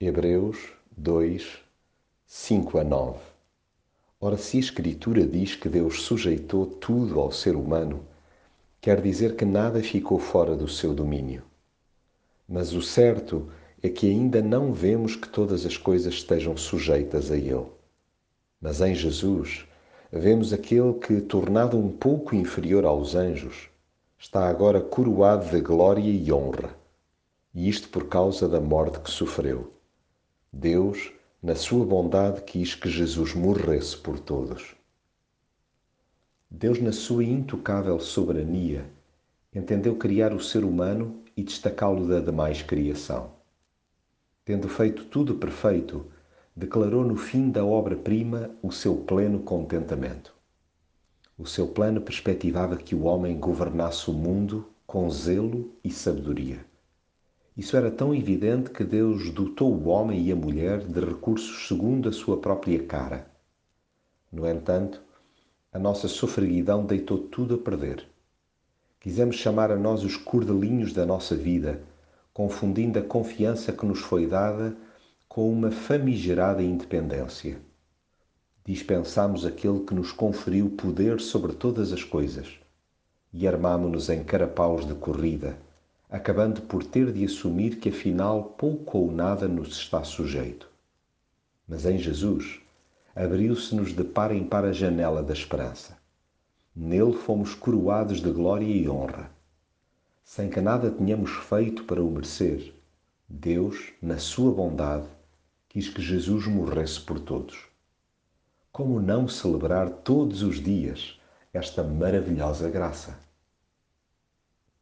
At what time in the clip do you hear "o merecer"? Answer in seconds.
102.02-102.72